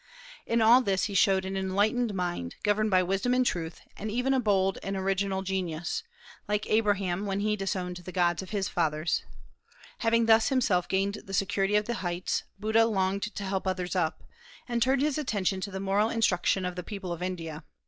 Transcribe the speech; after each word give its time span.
In 0.47 0.63
all 0.63 0.81
this 0.81 1.03
he 1.03 1.13
showed 1.13 1.45
an 1.45 1.55
enlightened 1.55 2.15
mind, 2.15 2.55
governed 2.63 2.89
by 2.89 3.03
wisdom 3.03 3.35
and 3.35 3.45
truth, 3.45 3.81
and 3.95 4.09
even 4.09 4.33
a 4.33 4.39
bold 4.39 4.79
and 4.81 4.97
original 4.97 5.43
genius, 5.43 6.01
like 6.47 6.67
Abraham 6.67 7.27
when 7.27 7.41
he 7.41 7.55
disowned 7.55 7.97
the 7.97 8.11
gods 8.11 8.41
of 8.41 8.49
his 8.49 8.67
fathers. 8.67 9.23
Having 9.99 10.25
thus 10.25 10.49
himself 10.49 10.87
gained 10.87 11.19
the 11.25 11.35
security 11.35 11.75
of 11.75 11.85
the 11.85 11.93
heights, 12.01 12.45
Buddha 12.57 12.87
longed 12.87 13.21
to 13.35 13.43
help 13.43 13.67
others 13.67 13.95
up, 13.95 14.23
and 14.67 14.81
turned 14.81 15.03
his 15.03 15.19
attention 15.19 15.61
to 15.61 15.69
the 15.69 15.79
moral 15.79 16.09
instruction 16.09 16.65
of 16.65 16.75
the 16.75 16.81
people 16.81 17.13
of 17.13 17.21
India. 17.21 17.63